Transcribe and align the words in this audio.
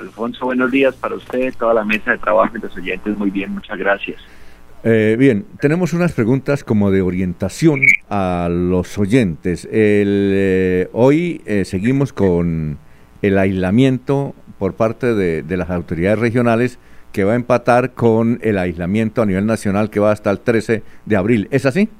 Alfonso, 0.00 0.46
buenos 0.46 0.70
días 0.70 0.94
para 0.96 1.14
usted, 1.14 1.54
toda 1.58 1.74
la 1.74 1.84
mesa 1.84 2.12
de 2.12 2.18
trabajo 2.18 2.56
y 2.56 2.60
los 2.60 2.76
oyentes. 2.76 3.16
Muy 3.16 3.30
bien, 3.30 3.52
muchas 3.52 3.78
gracias. 3.78 4.20
Eh, 4.82 5.16
bien, 5.18 5.44
tenemos 5.60 5.92
unas 5.92 6.12
preguntas 6.12 6.64
como 6.64 6.90
de 6.90 7.02
orientación 7.02 7.82
a 8.08 8.48
los 8.50 8.98
oyentes. 8.98 9.66
El, 9.66 10.30
eh, 10.34 10.88
hoy 10.92 11.42
eh, 11.44 11.64
seguimos 11.66 12.12
con 12.14 12.78
el 13.20 13.38
aislamiento 13.38 14.34
por 14.58 14.74
parte 14.74 15.14
de, 15.14 15.42
de, 15.42 15.56
las 15.58 15.68
autoridades 15.70 16.18
regionales 16.18 16.78
que 17.12 17.24
va 17.24 17.32
a 17.32 17.36
empatar 17.36 17.92
con 17.92 18.38
el 18.42 18.56
aislamiento 18.56 19.20
a 19.20 19.26
nivel 19.26 19.44
nacional 19.44 19.90
que 19.90 20.00
va 20.00 20.12
hasta 20.12 20.30
el 20.30 20.40
13 20.40 20.82
de 21.04 21.16
abril. 21.16 21.48
¿Es 21.50 21.66
así? 21.66 21.90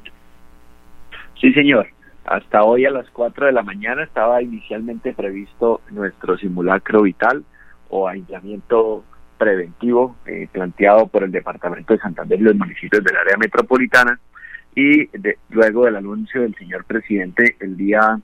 Sí, 1.38 1.52
señor. 1.52 1.88
Hasta 2.24 2.62
hoy 2.62 2.86
a 2.86 2.90
las 2.90 3.10
4 3.10 3.46
de 3.46 3.52
la 3.52 3.62
mañana 3.62 4.04
estaba 4.04 4.40
inicialmente 4.40 5.12
previsto 5.12 5.80
nuestro 5.90 6.38
simulacro 6.38 7.02
vital 7.02 7.44
o 7.90 8.08
aislamiento 8.08 9.04
preventivo 9.38 10.16
eh, 10.26 10.48
planteado 10.50 11.06
por 11.06 11.24
el 11.24 11.32
Departamento 11.32 11.94
de 11.94 12.00
Santander 12.00 12.38
y 12.38 12.42
los 12.42 12.56
municipios 12.56 13.02
del 13.02 13.16
área 13.16 13.36
metropolitana 13.36 14.18
y 14.74 15.06
de, 15.06 15.38
luego 15.50 15.84
del 15.84 15.96
anuncio 15.96 16.42
del 16.42 16.54
señor 16.56 16.84
presidente 16.84 17.56
el 17.60 17.76
día 17.76 18.20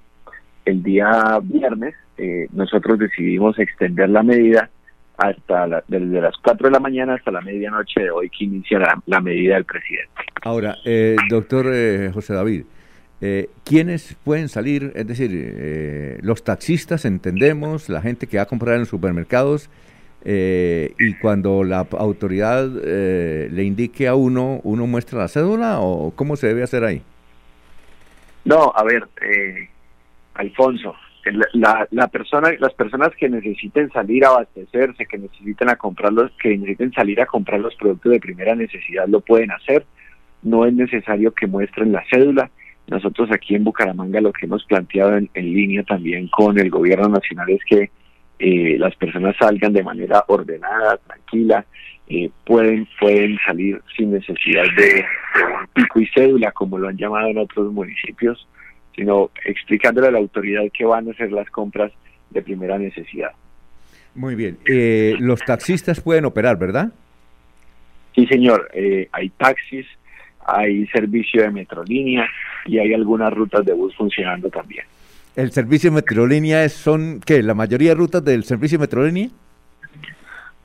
el 0.64 0.82
día 0.82 1.38
viernes 1.42 1.94
eh, 2.18 2.48
nosotros 2.52 2.98
decidimos 2.98 3.58
extender 3.58 4.08
la 4.08 4.22
medida 4.22 4.70
hasta 5.18 5.66
la, 5.66 5.84
desde 5.88 6.20
las 6.20 6.34
4 6.42 6.68
de 6.68 6.72
la 6.72 6.80
mañana 6.80 7.14
hasta 7.14 7.30
la 7.30 7.40
medianoche 7.40 8.02
de 8.02 8.10
hoy 8.10 8.30
que 8.30 8.44
inicia 8.44 8.78
la, 9.06 9.20
medida 9.20 9.54
del 9.54 9.64
presidente. 9.64 10.12
Ahora, 10.42 10.76
eh, 10.84 11.16
doctor 11.30 11.66
eh, 11.72 12.10
José 12.12 12.34
David, 12.34 12.64
eh, 13.20 13.48
¿quiénes 13.64 14.16
pueden 14.24 14.48
salir? 14.48 14.92
Es 14.94 15.06
decir, 15.06 15.30
eh, 15.32 16.18
los 16.22 16.44
taxistas, 16.44 17.04
entendemos, 17.04 17.88
la 17.88 18.02
gente 18.02 18.26
que 18.26 18.36
va 18.36 18.44
a 18.44 18.46
comprar 18.46 18.74
en 18.74 18.80
los 18.80 18.88
supermercados, 18.88 19.70
eh, 20.28 20.92
y 20.98 21.14
cuando 21.14 21.62
la 21.62 21.86
autoridad 21.92 22.68
eh, 22.84 23.48
le 23.48 23.62
indique 23.62 24.08
a 24.08 24.16
uno, 24.16 24.60
¿uno 24.64 24.88
muestra 24.88 25.20
la 25.20 25.28
cédula 25.28 25.78
o 25.78 26.10
cómo 26.16 26.34
se 26.34 26.48
debe 26.48 26.64
hacer 26.64 26.82
ahí? 26.82 27.00
No, 28.44 28.72
a 28.74 28.82
ver, 28.82 29.06
eh, 29.22 29.68
Alfonso, 30.34 30.96
la, 31.52 31.86
la, 31.92 32.08
persona, 32.08 32.50
las 32.58 32.74
personas 32.74 33.10
que 33.16 33.28
necesiten 33.28 33.88
salir 33.92 34.24
a 34.24 34.30
abastecerse, 34.30 35.06
que 35.06 35.16
necesiten 35.16 35.68
a 35.68 35.76
comprar 35.76 36.12
los, 36.12 36.32
que 36.42 36.56
necesiten 36.56 36.92
salir 36.92 37.20
a 37.20 37.26
comprar 37.26 37.60
los 37.60 37.76
productos 37.76 38.10
de 38.10 38.18
primera 38.18 38.56
necesidad, 38.56 39.06
lo 39.06 39.20
pueden 39.20 39.52
hacer. 39.52 39.86
No 40.42 40.66
es 40.66 40.74
necesario 40.74 41.32
que 41.32 41.46
muestren 41.46 41.92
la 41.92 42.04
cédula. 42.10 42.50
Nosotros 42.88 43.30
aquí 43.32 43.54
en 43.54 43.64
Bucaramanga 43.64 44.20
lo 44.20 44.32
que 44.32 44.46
hemos 44.46 44.64
planteado 44.64 45.16
en, 45.16 45.28
en 45.34 45.52
línea 45.52 45.82
también 45.82 46.28
con 46.28 46.58
el 46.58 46.70
gobierno 46.70 47.08
nacional 47.08 47.50
es 47.50 47.64
que 47.64 47.90
eh, 48.38 48.76
las 48.78 48.94
personas 48.96 49.34
salgan 49.38 49.72
de 49.72 49.82
manera 49.82 50.24
ordenada, 50.28 50.98
tranquila, 50.98 51.64
eh, 52.08 52.30
pueden 52.44 52.86
pueden 53.00 53.38
salir 53.44 53.80
sin 53.96 54.12
necesidad 54.12 54.64
de, 54.76 55.04
pico 55.72 56.00
y 56.00 56.06
cédula, 56.08 56.52
como 56.52 56.78
lo 56.78 56.88
han 56.88 56.96
llamado 56.96 57.28
en 57.28 57.38
otros 57.38 57.72
municipios, 57.72 58.46
sino 58.94 59.30
explicándole 59.44 60.08
a 60.08 60.10
la 60.10 60.18
autoridad 60.18 60.62
que 60.72 60.84
van 60.84 61.08
a 61.08 61.12
hacer 61.12 61.32
las 61.32 61.48
compras 61.50 61.92
de 62.30 62.42
primera 62.42 62.78
necesidad. 62.78 63.32
Muy 64.14 64.34
bien. 64.34 64.58
Eh, 64.66 65.14
los 65.18 65.40
taxistas 65.40 66.00
pueden 66.00 66.24
operar, 66.24 66.58
¿verdad? 66.58 66.92
Sí, 68.14 68.26
señor. 68.26 68.70
Eh, 68.72 69.08
hay 69.12 69.28
taxis, 69.30 69.86
hay 70.46 70.86
servicio 70.88 71.42
de 71.42 71.50
metrolínea 71.50 72.28
y 72.64 72.78
hay 72.78 72.94
algunas 72.94 73.32
rutas 73.32 73.64
de 73.64 73.72
bus 73.72 73.94
funcionando 73.96 74.48
también. 74.50 74.84
¿El 75.36 75.52
servicio 75.52 75.90
de 75.90 75.96
Metrolínea 75.96 76.66
son 76.70 77.20
qué? 77.24 77.42
¿La 77.42 77.52
mayoría 77.52 77.90
de 77.90 77.96
rutas 77.96 78.24
del 78.24 78.44
servicio 78.44 78.78
de 78.78 78.82
Metrolínea? 78.82 79.28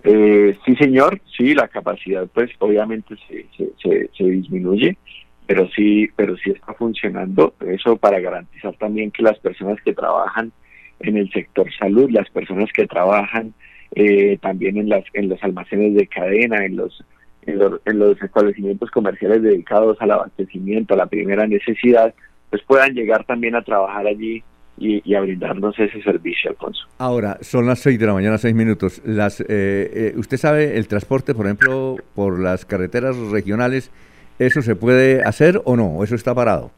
Eh, 0.04 0.58
sí, 0.66 0.76
señor. 0.78 1.20
Sí, 1.36 1.54
la 1.54 1.68
capacidad, 1.68 2.26
pues, 2.34 2.50
obviamente 2.60 3.16
se, 3.28 3.46
se, 3.58 3.70
se, 3.82 4.10
se, 4.18 4.24
disminuye, 4.24 4.98
pero 5.46 5.68
sí, 5.76 6.10
pero 6.16 6.38
sí 6.38 6.52
está 6.52 6.74
funcionando. 6.74 7.54
Eso 7.68 7.98
para 7.98 8.22
garantizar 8.22 8.74
también 8.78 9.12
que 9.12 9.24
las 9.24 9.38
personas 9.40 9.78
que 9.84 9.94
trabajan 9.94 10.54
en 11.02 11.18
el 11.18 11.30
sector 11.32 11.68
salud, 11.78 12.10
las 12.10 12.30
personas 12.30 12.72
que 12.72 12.88
trabajan 12.88 13.54
eh, 13.94 14.38
también 14.42 14.78
en 14.78 14.88
las 14.88 15.04
en 15.14 15.28
los 15.28 15.44
almacenes 15.44 15.96
de 15.96 16.08
cadena, 16.08 16.66
en 16.66 16.78
los 16.78 17.04
en 17.44 17.60
los, 17.60 17.82
en 17.86 18.00
los 18.00 18.22
establecimientos 18.22 18.92
comerciales 18.92 19.42
dedicados 19.42 19.98
al 20.02 20.12
abastecimiento, 20.12 20.94
a 20.94 20.98
la 20.98 21.08
primera 21.08 21.48
necesidad, 21.48 22.14
pues 22.50 22.62
puedan 22.64 22.94
llegar 22.94 23.26
también 23.26 23.56
a 23.56 23.64
trabajar 23.64 24.08
allí 24.08 24.44
y, 24.78 25.02
y, 25.10 25.16
a 25.16 25.22
brindarnos 25.22 25.78
ese 25.78 26.02
servicio, 26.02 26.52
Alfonso. 26.52 26.88
Ahora, 26.98 27.38
son 27.42 27.68
las 27.68 27.80
seis 27.80 28.00
de 28.00 28.06
la 28.08 28.14
mañana, 28.14 28.38
seis 28.38 28.56
minutos. 28.56 29.02
Las, 29.06 29.42
eh, 29.42 29.46
eh, 29.50 30.14
¿Usted 30.16 30.38
sabe 30.38 30.78
el 30.78 30.88
transporte, 30.88 31.36
por 31.36 31.46
ejemplo, 31.46 31.98
por 32.16 32.40
las 32.40 32.66
carreteras 32.66 33.16
regionales, 33.32 33.92
eso 34.40 34.62
se 34.62 34.76
puede 34.76 35.24
hacer 35.24 35.62
o 35.66 35.76
no? 35.76 36.04
¿Eso 36.04 36.16
está 36.16 36.34
parado? 36.34 36.72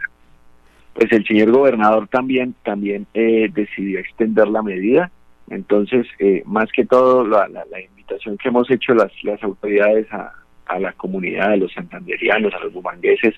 Pues 0.94 1.12
el 1.12 1.25
señor 1.25 1.51
gobernador 1.51 2.07
también, 2.07 2.56
también 2.63 3.07
eh, 3.13 3.50
decidió 3.53 4.00
extender 4.00 4.47
la 4.47 4.62
medida. 4.62 5.12
Entonces, 5.50 6.06
eh, 6.19 6.44
más 6.45 6.69
que 6.72 6.85
todo, 6.85 7.25
la, 7.25 7.47
la, 7.47 7.63
la, 7.72 7.81
invitación 7.81 8.38
que 8.38 8.50
hemos 8.50 8.69
hecho 8.69 8.94
las, 8.94 9.12
las 9.24 9.41
autoridades 9.44 10.12
a, 10.12 10.34
a 10.66 10.79
la 10.79 10.94
comunidad, 10.94 11.51
a 11.51 11.57
los 11.57 11.74
santanderianos, 11.74 12.53
a 12.53 12.59
los 12.59 12.74
bumangueses, 12.74 13.35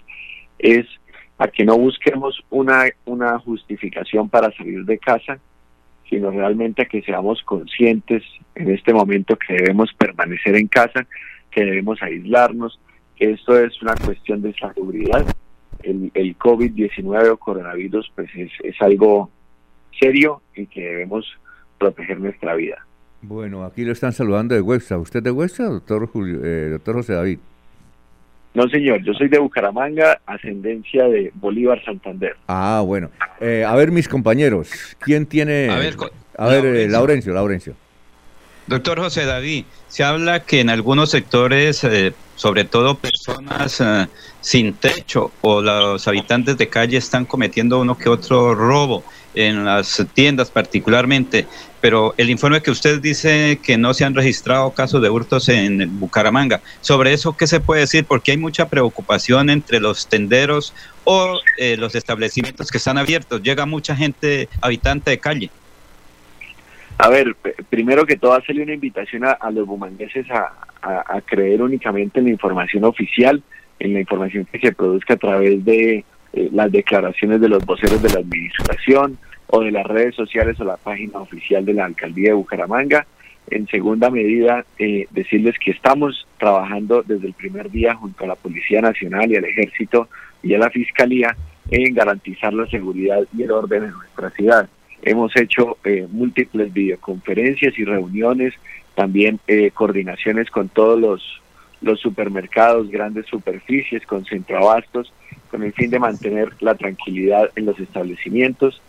es 0.60 0.86
a 1.38 1.48
que 1.48 1.66
no 1.66 1.78
busquemos 1.78 2.42
una, 2.50 2.86
una 3.06 3.38
justificación 3.40 4.30
para 4.30 4.52
salir 4.56 4.86
de 4.86 4.98
casa, 4.98 5.40
sino 6.10 6.32
realmente 6.32 6.84
a 6.84 6.86
que 6.86 7.02
seamos 7.02 7.42
conscientes 7.44 8.24
en 8.54 8.72
este 8.72 8.94
momento 8.94 9.36
que 9.36 9.54
debemos 9.54 9.94
permanecer 9.94 10.56
en 10.56 10.68
casa, 10.68 11.06
que 11.52 11.66
debemos 11.66 12.02
aislarnos, 12.02 12.80
que 13.16 13.32
esto 13.32 13.60
es 13.60 13.82
una 13.82 13.96
cuestión 13.96 14.42
de 14.42 14.54
seguridad. 14.54 15.26
El, 15.84 16.12
el 16.14 16.38
COVID-19 16.38 17.32
o 17.32 17.38
coronavirus 17.38 18.12
pues 18.16 18.30
es, 18.36 18.52
es 18.64 18.82
algo 18.82 19.30
serio 20.00 20.42
y 20.56 20.68
que 20.68 20.82
debemos 20.82 21.26
proteger 21.78 22.20
nuestra 22.20 22.56
vida. 22.56 22.85
Bueno, 23.28 23.66
aquí 23.66 23.84
lo 23.84 23.92
están 23.92 24.14
saludando 24.14 24.54
de 24.54 24.62
Huesca. 24.62 25.00
¿Usted 25.00 25.24
de 25.24 25.32
Huesca, 25.32 25.64
doctor, 25.64 26.08
Julio, 26.08 26.42
eh, 26.44 26.70
doctor 26.70 26.96
José 26.96 27.14
David? 27.14 27.40
No, 28.54 28.70
señor, 28.70 29.04
yo 29.04 29.14
soy 29.14 29.30
de 29.30 29.40
Bucaramanga, 29.40 30.22
ascendencia 30.28 31.06
de 31.06 31.32
Bolívar 31.34 31.84
Santander. 31.84 32.36
Ah, 32.48 32.84
bueno. 32.86 33.10
Eh, 33.42 33.66
a 33.68 33.76
ver, 33.76 33.92
mis 33.92 34.08
compañeros, 34.08 34.70
¿quién 35.00 35.26
tiene...? 35.26 35.70
A 35.72 35.78
ver, 35.78 35.96
a 36.38 36.48
ver 36.48 36.64
Laurencio. 36.64 36.82
Eh, 36.82 36.88
Laurencio, 36.88 37.34
Laurencio. 37.34 37.76
Doctor 38.68 39.00
José 39.00 39.26
David, 39.26 39.66
se 39.88 40.04
habla 40.04 40.42
que 40.42 40.60
en 40.60 40.70
algunos 40.70 41.10
sectores, 41.10 41.84
eh, 41.84 42.14
sobre 42.36 42.64
todo 42.64 42.96
personas 42.96 43.82
eh, 43.82 44.08
sin 44.40 44.74
techo 44.74 45.32
o 45.42 45.62
los 45.62 46.08
habitantes 46.08 46.58
de 46.58 46.68
calle 46.68 46.98
están 46.98 47.26
cometiendo 47.26 47.80
uno 47.80 47.98
que 47.98 48.10
otro 48.10 48.54
robo 48.56 49.04
en 49.36 49.66
las 49.66 50.06
tiendas 50.14 50.50
particularmente, 50.50 51.46
pero 51.82 52.14
el 52.18 52.30
informe 52.30 52.62
que 52.62 52.72
usted 52.72 53.00
dice 53.00 53.60
que 53.62 53.78
no 53.78 53.94
se 53.94 54.06
han 54.06 54.16
registrado 54.16 54.72
casos 54.72 55.02
de 55.02 55.10
hurtos 55.10 55.50
en 55.50 56.00
Bucaramanga, 56.00 56.62
sobre 56.82 57.14
eso, 57.14 57.38
¿qué 57.38 57.46
se 57.46 57.60
puede 57.60 57.82
decir? 57.82 58.06
Porque 58.06 58.32
hay 58.32 58.38
mucha 58.38 58.70
preocupación 58.70 59.50
entre 59.50 59.80
los 59.80 60.08
tenderos 60.08 60.74
o 61.04 61.40
eh, 61.58 61.78
los 61.78 61.94
establecimientos 61.94 62.72
que 62.72 62.80
están 62.80 62.98
abiertos. 62.98 63.44
Llega 63.44 63.66
mucha 63.66 63.96
gente 63.96 64.50
habitante 64.62 65.12
de 65.12 65.20
calle. 65.20 65.50
A 66.98 67.10
ver, 67.10 67.36
primero 67.70 68.06
que 68.06 68.18
todo, 68.18 68.34
hacerle 68.34 68.64
una 68.64 68.74
invitación 68.74 69.24
a, 69.26 69.52
los 69.52 69.68
bumangueses 69.68 70.26
a, 70.32 70.54
a, 70.82 71.22
creer 71.22 71.62
únicamente 71.62 72.20
en 72.20 72.26
la 72.26 72.32
información 72.32 72.86
oficial, 72.86 73.44
en 73.80 73.94
la 73.94 74.00
información 74.00 74.46
que 74.46 74.60
se 74.60 74.72
produzca 74.72 75.16
a 75.16 75.18
través 75.18 75.64
de 75.66 76.06
eh, 76.36 76.50
las 76.52 76.72
declaraciones 76.72 77.42
de 77.42 77.50
los 77.50 77.66
voceros 77.66 78.02
de 78.02 78.10
la 78.10 78.20
administración 78.20 79.18
o 79.48 79.62
de 79.62 79.72
las 79.72 79.86
redes 79.86 80.16
sociales 80.16 80.60
o 80.60 80.66
la 80.66 80.78
página 80.78 81.20
oficial 81.20 81.66
de 81.66 81.74
la 81.74 81.86
alcaldía 81.86 82.30
de 82.30 82.36
Bucaramanga. 82.36 83.06
En 83.50 83.68
segunda 83.68 84.10
medida, 84.10 84.66
eh, 84.80 85.08
decirles 85.12 85.56
que 85.64 85.72
estamos 85.72 86.28
trabajando 86.40 87.04
desde 87.04 87.28
el 87.28 87.34
primer 87.34 87.70
día 87.70 87.94
junto 87.96 88.24
a 88.24 88.28
la 88.28 88.36
Policía 88.36 88.82
Nacional 88.82 89.32
y 89.32 89.36
al 89.36 89.46
Ejército 89.46 90.10
y 90.42 90.54
a 90.56 90.58
la 90.58 90.70
Fiscalía 90.70 91.36
en 91.70 91.94
garantizar 91.94 92.54
la 92.54 92.68
seguridad 92.68 93.24
y 93.36 93.44
el 93.44 93.52
orden 93.52 93.86
en 93.86 93.92
nuestra 93.92 94.30
ciudad. 94.32 94.70
Hemos 95.02 95.36
hecho 95.36 95.78
eh, 95.84 96.08
múltiples 96.10 96.74
videoconferencias 96.74 97.78
y 97.78 97.86
reuniones, 97.86 98.54
también 98.96 99.40
eh, 99.48 99.72
coordinaciones 99.72 100.50
con 100.50 100.70
todos 100.70 101.00
los, 101.00 101.42
los 101.86 102.00
supermercados, 102.02 102.90
grandes 102.90 103.28
superficies, 103.28 104.06
con 104.08 104.26
centroabastos, 104.26 105.14
con 105.52 105.62
el 105.62 105.72
fin 105.72 105.92
de 105.92 106.00
mantener 106.00 106.50
la 106.60 106.74
tranquilidad 106.74 107.52
en 107.56 107.68
los 107.68 107.80
establecimientos. 107.80 108.82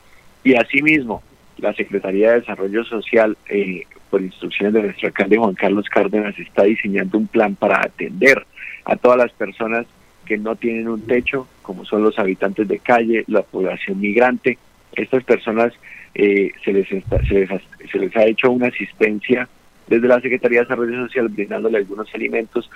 Y 0.43 0.55
asimismo, 0.55 1.23
la 1.59 1.75
Secretaría 1.75 2.31
de 2.31 2.41
Desarrollo 2.41 2.85
Social, 2.85 3.37
eh, 3.51 3.83
por 4.09 4.23
instrucciones 4.23 4.73
de 4.73 4.83
nuestro 4.83 5.09
alcalde 5.09 5.37
Juan 5.37 5.55
Carlos 5.55 5.87
Cárdenas, 5.91 6.39
está 6.39 6.63
diseñando 6.63 7.19
un 7.19 7.27
plan 7.27 7.55
para 7.55 7.81
atender 7.85 8.47
a 8.87 8.97
todas 8.97 9.19
las 9.19 9.33
personas 9.33 9.85
que 10.25 10.39
no 10.39 10.57
tienen 10.57 10.89
un 10.89 11.03
techo, 11.03 11.47
como 11.61 11.85
son 11.85 12.03
los 12.03 12.19
habitantes 12.19 12.67
de 12.67 12.79
calle, 12.79 13.25
la 13.27 13.43
población 13.43 14.01
migrante. 14.01 14.57
Estas 14.95 15.23
personas 15.23 15.75
eh, 16.15 16.51
se, 16.65 16.73
les 16.73 16.89
se, 16.89 17.03
les 17.29 17.51
ha, 17.51 17.61
se 17.93 17.99
les 17.99 18.17
ha 18.17 18.25
hecho 18.25 18.51
una 18.51 18.69
asistencia 18.69 19.47
desde 19.87 20.09
la 20.09 20.21
Secretaría 20.21 20.61
de 20.61 20.65
Desarrollo 20.65 21.06
Social 21.06 21.29
brindándole 21.29 21.79
algunos 21.79 22.12
alimentos, 22.15 22.71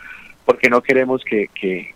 porque 0.45 0.71
no 0.71 0.83
queremos 0.83 1.23
que, 1.25 1.49
que, 1.55 1.95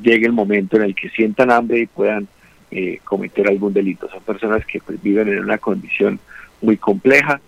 llegue 0.00 0.26
el 0.26 0.32
momento 0.32 0.76
en 0.76 0.82
el 0.82 0.94
que 0.94 1.08
sientan 1.10 1.50
hambre 1.50 1.80
y 1.80 1.86
puedan 1.86 2.26
eh, 2.70 2.98
cometer 3.04 3.48
algún 3.48 3.72
delito. 3.72 4.08
Son 4.08 4.22
personas 4.22 4.64
que 4.66 4.80
pues, 4.80 5.00
viven 5.02 5.28
en 5.28 5.40
una 5.40 5.58
condición 5.58 6.18
muy 6.60 6.76
compleja, 6.76 7.40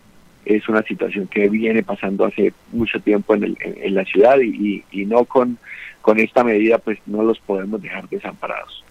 es 0.45 0.69
una 0.69 0.83
situación 0.83 1.27
que 1.27 1.49
viene 1.49 1.83
pasando 1.83 2.25
hace 2.25 2.53
mucho 2.73 3.01
tiempo 3.01 3.35
en, 3.35 3.57
en, 3.61 3.95
la 3.95 4.05
ciudad 4.05 4.39
y, 4.41 4.85
y, 4.93 5.05
no 5.05 5.25
con, 5.25 5.59
con 6.01 6.21
esta 6.21 6.45
medida 6.45 6.79
pues 6.79 6.99
no 7.07 7.23
los 7.25 7.41
podemos 7.41 7.83
dejar 7.83 8.09
desamparados. 8.09 8.85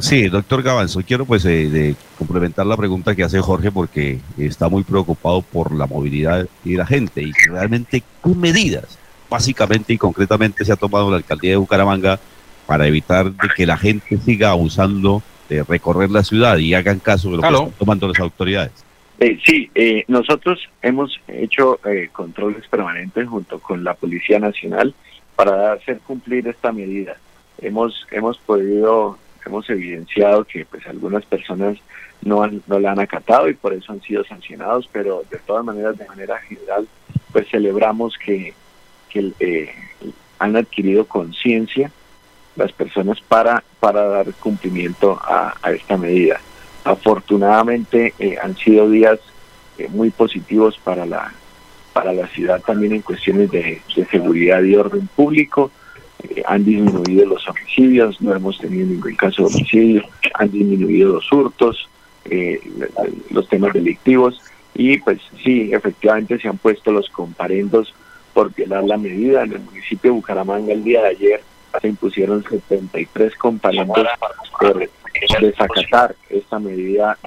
Sí, 0.00 0.28
doctor 0.28 0.62
Gavanzo, 0.62 1.02
quiero 1.06 1.24
pues 1.26 1.44
eh, 1.44 1.68
de 1.68 1.94
complementar 2.18 2.66
la 2.66 2.76
pregunta 2.76 3.14
que 3.14 3.22
hace 3.22 3.40
Jorge 3.40 3.70
porque 3.70 4.18
está 4.38 4.68
muy 4.68 4.82
preocupado 4.82 5.42
por 5.42 5.74
la 5.74 5.86
movilidad 5.86 6.46
de 6.64 6.76
la 6.76 6.86
gente 6.86 7.22
y 7.22 7.32
realmente 7.48 8.02
qué 8.24 8.34
medidas 8.34 8.98
básicamente 9.28 9.92
y 9.92 9.98
concretamente 9.98 10.64
se 10.64 10.72
ha 10.72 10.76
tomado 10.76 11.10
la 11.10 11.18
alcaldía 11.18 11.52
de 11.52 11.56
Bucaramanga 11.56 12.18
para 12.66 12.86
evitar 12.86 13.30
de 13.30 13.48
que 13.54 13.66
la 13.66 13.76
gente 13.76 14.16
siga 14.18 14.50
abusando 14.50 15.22
de 15.48 15.62
recorrer 15.62 16.10
la 16.10 16.24
ciudad 16.24 16.58
y 16.58 16.74
hagan 16.74 16.98
caso 16.98 17.30
de 17.30 17.36
lo 17.36 17.42
que 17.42 17.48
están 17.48 17.70
tomando 17.72 18.08
las 18.08 18.18
autoridades. 18.20 18.72
Eh, 19.18 19.38
sí, 19.44 19.70
eh, 19.74 20.04
nosotros 20.08 20.58
hemos 20.80 21.20
hecho 21.28 21.78
controles 22.12 22.66
permanentes 22.68 23.28
junto 23.28 23.58
con 23.58 23.84
la 23.84 23.94
Policía 23.94 24.38
Nacional 24.38 24.94
para 25.36 25.72
hacer 25.72 26.00
cumplir 26.00 26.48
esta 26.48 26.72
medida. 26.72 27.16
Hemos 27.60 28.06
hemos 28.10 28.38
podido 28.38 29.18
hemos 29.48 29.68
evidenciado 29.70 30.44
que 30.44 30.64
pues 30.64 30.86
algunas 30.86 31.24
personas 31.24 31.78
no, 32.22 32.42
han, 32.42 32.62
no 32.66 32.78
la 32.78 32.92
han 32.92 33.00
acatado 33.00 33.48
y 33.48 33.54
por 33.54 33.72
eso 33.72 33.92
han 33.92 34.02
sido 34.02 34.24
sancionados, 34.24 34.88
pero 34.92 35.24
de 35.30 35.38
todas 35.38 35.64
maneras, 35.64 35.96
de 35.98 36.06
manera 36.06 36.38
general, 36.38 36.86
pues 37.32 37.48
celebramos 37.48 38.16
que, 38.18 38.54
que 39.08 39.32
eh, 39.40 39.70
han 40.38 40.56
adquirido 40.56 41.06
conciencia 41.06 41.90
las 42.56 42.72
personas 42.72 43.20
para, 43.20 43.62
para 43.78 44.06
dar 44.06 44.32
cumplimiento 44.34 45.18
a, 45.22 45.54
esta 45.72 45.96
medida. 45.96 46.40
Afortunadamente 46.84 48.14
eh, 48.18 48.36
han 48.42 48.56
sido 48.56 48.90
días 48.90 49.18
eh, 49.78 49.88
muy 49.88 50.10
positivos 50.10 50.78
para 50.82 51.06
la, 51.06 51.32
para 51.92 52.12
la 52.12 52.26
ciudad 52.28 52.60
también 52.60 52.92
en 52.92 53.02
cuestiones 53.02 53.50
de, 53.50 53.80
de 53.94 54.04
seguridad 54.06 54.62
y 54.62 54.74
orden 54.74 55.06
público. 55.08 55.70
Eh, 56.22 56.42
han 56.46 56.64
disminuido 56.64 57.26
los 57.26 57.48
homicidios, 57.48 58.20
no 58.20 58.34
hemos 58.34 58.58
tenido 58.58 58.86
ningún 58.86 59.14
caso 59.16 59.42
de 59.42 59.54
homicidio, 59.54 60.04
han 60.34 60.50
disminuido 60.50 61.14
los 61.14 61.32
hurtos, 61.32 61.88
eh, 62.24 62.60
los 63.30 63.48
temas 63.48 63.72
delictivos 63.72 64.40
y 64.74 64.98
pues 64.98 65.20
sí, 65.42 65.70
efectivamente 65.72 66.38
se 66.38 66.48
han 66.48 66.58
puesto 66.58 66.92
los 66.92 67.08
comparendos 67.10 67.94
por 68.32 68.54
violar 68.54 68.84
la 68.84 68.96
medida. 68.96 69.42
En 69.42 69.52
el 69.52 69.60
municipio 69.60 70.10
de 70.10 70.16
Bucaramanga 70.16 70.72
el 70.72 70.84
día 70.84 71.02
de 71.02 71.08
ayer 71.08 71.42
se 71.80 71.88
impusieron 71.88 72.42
73 72.42 73.34
comparendos 73.36 74.06
por 74.58 74.88
desacatar 75.40 76.14
esta 76.28 76.58
medida 76.58 77.18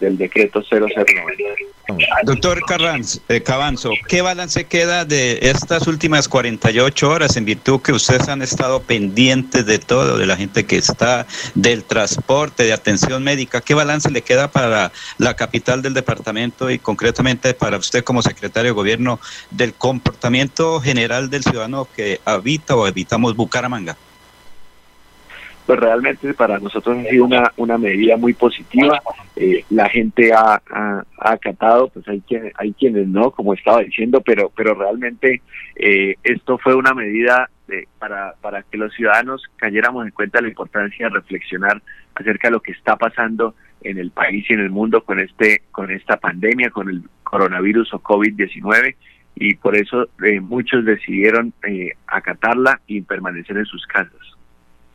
del 0.00 0.18
decreto 0.18 0.62
009. 0.62 1.76
Doctor 2.24 2.60
Carranz, 2.66 3.20
eh, 3.28 3.42
Cabanzo, 3.42 3.90
¿qué 4.08 4.20
balance 4.20 4.64
queda 4.64 5.04
de 5.04 5.38
estas 5.42 5.86
últimas 5.86 6.28
48 6.28 7.08
horas 7.08 7.36
en 7.36 7.44
virtud 7.44 7.80
que 7.80 7.92
ustedes 7.92 8.28
han 8.28 8.42
estado 8.42 8.82
pendientes 8.82 9.66
de 9.66 9.78
todo, 9.78 10.18
de 10.18 10.26
la 10.26 10.36
gente 10.36 10.66
que 10.66 10.78
está, 10.78 11.26
del 11.54 11.84
transporte, 11.84 12.64
de 12.64 12.72
atención 12.72 13.22
médica? 13.22 13.60
¿Qué 13.60 13.74
balance 13.74 14.10
le 14.10 14.22
queda 14.22 14.50
para 14.50 14.90
la 15.18 15.36
capital 15.36 15.80
del 15.80 15.94
departamento 15.94 16.70
y 16.70 16.78
concretamente 16.80 17.54
para 17.54 17.76
usted 17.76 18.02
como 18.02 18.20
secretario 18.20 18.72
de 18.72 18.74
gobierno 18.74 19.20
del 19.50 19.72
comportamiento 19.74 20.80
general 20.80 21.30
del 21.30 21.44
ciudadano 21.44 21.86
que 21.94 22.20
habita 22.24 22.74
o 22.74 22.84
habitamos 22.84 23.36
Bucaramanga? 23.36 23.96
Pues 25.66 25.80
realmente 25.80 26.32
para 26.32 26.58
nosotros 26.58 26.98
ha 26.98 27.10
sido 27.10 27.24
una, 27.24 27.52
una 27.56 27.76
medida 27.76 28.16
muy 28.16 28.32
positiva. 28.32 29.02
Eh, 29.34 29.64
la 29.70 29.88
gente 29.88 30.32
ha, 30.32 30.62
acatado, 31.18 31.88
pues 31.88 32.06
hay, 32.08 32.20
quien, 32.20 32.52
hay 32.54 32.72
quienes 32.72 33.08
no, 33.08 33.32
como 33.32 33.52
estaba 33.52 33.80
diciendo, 33.80 34.20
pero, 34.20 34.50
pero 34.54 34.74
realmente 34.74 35.42
eh, 35.74 36.14
esto 36.22 36.56
fue 36.58 36.74
una 36.74 36.94
medida 36.94 37.50
de, 37.66 37.88
para, 37.98 38.34
para 38.40 38.62
que 38.62 38.78
los 38.78 38.94
ciudadanos 38.94 39.42
cayéramos 39.56 40.06
en 40.06 40.12
cuenta 40.12 40.40
la 40.40 40.48
importancia 40.48 41.08
de 41.08 41.14
reflexionar 41.14 41.82
acerca 42.14 42.48
de 42.48 42.52
lo 42.52 42.60
que 42.60 42.72
está 42.72 42.96
pasando 42.96 43.56
en 43.82 43.98
el 43.98 44.12
país 44.12 44.46
y 44.48 44.54
en 44.54 44.60
el 44.60 44.70
mundo 44.70 45.02
con 45.02 45.18
este 45.18 45.62
con 45.70 45.90
esta 45.90 46.16
pandemia, 46.16 46.70
con 46.70 46.88
el 46.88 47.02
coronavirus 47.24 47.92
o 47.94 48.02
COVID-19 48.02 48.94
y 49.34 49.54
por 49.54 49.76
eso 49.76 50.08
eh, 50.24 50.40
muchos 50.40 50.84
decidieron 50.84 51.52
acatarla 52.06 52.80
y 52.86 53.02
permanecer 53.02 53.58
en 53.58 53.66
sus 53.66 53.84
casas. 53.86 54.35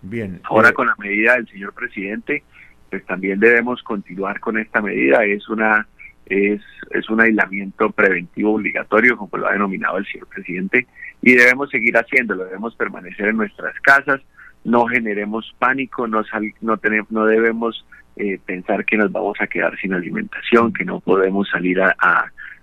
Bien. 0.01 0.39
Ahora 0.43 0.69
eh, 0.69 0.73
con 0.73 0.87
la 0.87 0.95
medida 0.97 1.35
del 1.35 1.47
señor 1.47 1.73
presidente, 1.73 2.43
pues 2.89 3.05
también 3.05 3.39
debemos 3.39 3.81
continuar 3.83 4.39
con 4.39 4.57
esta 4.57 4.81
medida. 4.81 5.23
Es 5.23 5.47
una 5.49 5.87
es, 6.25 6.61
es 6.91 7.09
un 7.09 7.19
aislamiento 7.19 7.91
preventivo 7.91 8.53
obligatorio, 8.55 9.17
como 9.17 9.37
lo 9.37 9.47
ha 9.47 9.53
denominado 9.53 9.97
el 9.97 10.05
señor 10.05 10.27
presidente, 10.27 10.87
y 11.21 11.35
debemos 11.35 11.69
seguir 11.69 11.97
haciéndolo. 11.97 12.45
Debemos 12.45 12.75
permanecer 12.75 13.27
en 13.27 13.37
nuestras 13.37 13.77
casas, 13.81 14.21
no 14.63 14.85
generemos 14.85 15.53
pánico, 15.59 16.07
no 16.07 16.23
no 16.61 16.77
tenemos, 16.77 17.11
no 17.11 17.25
debemos 17.25 17.85
eh, 18.15 18.39
pensar 18.45 18.85
que 18.85 18.97
nos 18.97 19.11
vamos 19.11 19.37
a 19.41 19.47
quedar 19.47 19.77
sin 19.79 19.93
alimentación, 19.93 20.73
que 20.73 20.85
no 20.85 20.99
podemos 20.99 21.49
salir 21.49 21.81
a, 21.81 21.95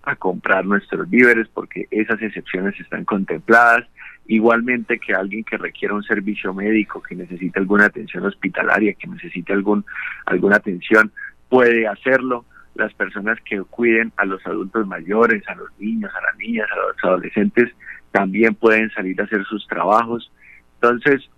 a 0.03 0.17
comprar 0.17 0.65
nuestros 0.65 1.09
víveres, 1.11 1.49
porque 1.53 1.87
esas 1.91 2.21
excepciones 2.23 2.79
están 2.81 3.05
contempladas 3.05 3.85
Igualmente 4.29 4.99
que 4.99 5.15
alguien 5.15 5.43
que 5.43 5.57
requiera 5.57 5.95
un 5.95 6.03
servicio 6.03 6.53
médico, 6.53 7.03
que 7.03 7.17
necesite 7.17 7.59
alguna 7.59 7.87
atención 7.87 8.25
hospitalaria, 8.27 8.93
que 8.93 9.09
necesite 9.09 9.55
algún, 9.55 9.85
alguna 10.27 10.57
atención, 10.57 11.11
puede 11.49 11.89
hacerlo. 11.89 12.45
Las 12.75 12.93
personas 12.95 13.39
que 13.41 13.61
cuiden 13.63 14.13
a 14.19 14.25
los 14.25 14.47
adultos 14.47 14.87
mayores, 14.87 15.43
a 15.49 15.55
los 15.55 15.69
niños, 15.79 16.13
a 16.15 16.21
las 16.21 16.37
niñas, 16.37 16.69
a 16.71 16.77
los 16.77 16.97
adolescentes, 17.03 17.73
también 18.13 18.55
pueden 18.55 18.91
salir 18.91 19.21
a 19.21 19.25
hacer 19.25 19.45
sus 19.47 19.67
trabajos. 19.67 20.31
Entonces, 20.75 21.29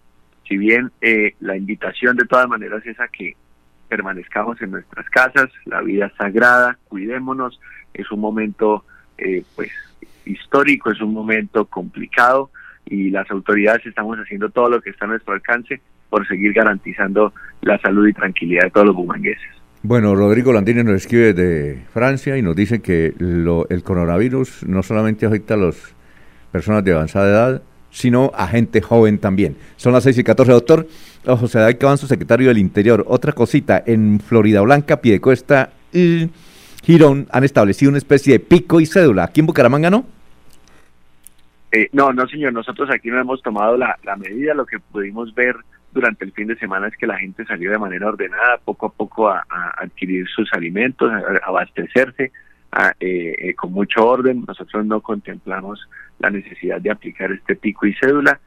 si 0.49 0.59
bien 0.59 0.91
eh, 1.01 1.35
la 1.39 1.57
invitación 1.57 2.17
de 2.17 2.27
todas 2.27 2.49
maneras 2.49 2.85
es 2.85 2.99
a 2.99 3.07
que 3.09 3.37
permanezcamos 3.89 4.61
en 4.63 4.73
nuestras 4.73 5.09
casas, 5.11 5.49
la 5.65 5.81
vida 5.81 6.13
sagrada, 6.19 6.77
cuidémonos, 6.89 7.61
es 7.95 8.11
un 8.11 8.21
momento 8.21 8.85
eh, 9.17 9.45
pues 9.55 9.71
histórico, 10.25 10.91
es 10.91 11.01
un 11.01 11.15
momento 11.15 11.67
complicado, 11.67 12.51
y 12.91 13.11
las 13.11 13.31
autoridades 13.31 13.87
estamos 13.87 14.19
haciendo 14.19 14.51
todo 14.51 14.69
lo 14.69 14.82
que 14.82 14.91
está 14.91 15.06
a 15.06 15.09
nuestro 15.09 15.32
alcance 15.32 15.81
por 16.11 16.27
seguir 16.27 16.53
garantizando 16.53 17.32
la 17.63 17.79
salud 17.79 18.06
y 18.06 18.13
tranquilidad 18.13 18.65
de 18.65 18.70
todos 18.70 18.89
los 18.89 18.97
bumangueses. 18.97 19.49
Bueno, 19.82 20.15
Rodrigo 20.15 20.53
Landini 20.53 20.85
nos 20.85 20.97
escribe 20.97 21.32
de 21.32 21.82
Francia 21.94 22.37
y 22.37 22.43
nos 22.43 22.55
dice 22.55 22.82
que 22.82 23.15
lo, 23.19 23.67
el 23.70 23.82
coronavirus 23.82 24.67
no 24.67 24.82
solamente 24.82 25.25
afecta 25.25 25.55
a 25.55 25.56
las 25.56 25.94
personas 26.53 26.85
de 26.85 26.93
avanzada 26.93 27.29
edad, 27.29 27.63
sino 27.91 28.31
a 28.35 28.47
gente 28.47 28.82
joven 28.82 29.19
también. 29.19 29.56
Son 29.77 29.93
las 29.93 30.05
6 30.05 30.19
y 30.19 30.25
14, 30.25 30.53
doctor. 30.53 30.87
José 31.25 31.59
David 31.59 31.79
Cabanzo, 31.79 32.06
secretario 32.06 32.49
del 32.49 32.59
Interior. 32.59 33.05
Otra 33.09 33.32
cosita, 33.32 33.82
en 33.87 34.20
Florida 34.20 34.61
Blanca, 34.61 35.01
Piedecuesta 35.01 35.70
y 35.93 36.29
Girón 36.82 37.27
han 37.31 37.44
establecido 37.44 37.91
una 37.91 37.99
especie 37.99 38.35
de 38.35 38.41
pico 38.41 38.81
y 38.81 38.87
cédula. 38.87 39.25
¿Aquí 39.25 39.41
en 39.41 39.47
Bucaramanga 39.47 39.91
no? 39.91 40.05
Eh, 41.72 41.89
no, 41.93 42.12
no, 42.12 42.27
señor, 42.27 42.53
nosotros 42.53 42.91
aquí 42.91 43.10
no 43.10 43.20
hemos 43.20 43.43
tomado 43.43 43.77
la, 43.77 43.96
medida. 44.17 44.55
Lo 44.55 44.67
que 44.67 44.79
pudimos 44.79 45.34
ver 45.34 45.56
durante 45.93 46.24
el 46.24 46.32
fin 46.32 46.48
de 46.48 46.56
semana 46.56 46.89
es 46.89 46.96
que 46.96 47.06
la 47.06 47.19
gente 47.19 47.44
salió 47.44 47.70
de 47.70 47.79
manera 47.79 48.08
ordenada, 48.08 48.58
poco 48.65 48.86
a 48.86 48.93
poco, 48.93 49.29
a, 49.29 49.44
adquirir 49.77 50.27
sus 50.29 50.53
alimentos, 50.53 51.10
a, 51.10 51.46
abastecerse 51.46 52.32
eh, 53.00 53.34
eh, 53.39 53.55
con 53.55 53.72
mucho 53.72 54.06
orden. 54.06 54.44
Nosotros 54.46 54.84
no 54.84 55.00
contemplamos 55.00 55.89
la 56.19 56.31
necesidad 56.31 56.81
de 56.81 56.91
aplicar 56.91 57.31
este 57.32 57.56
pico 57.56 57.86
y 57.86 57.94
cédula. 57.94 58.41